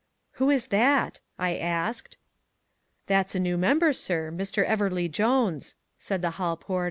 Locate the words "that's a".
3.05-3.39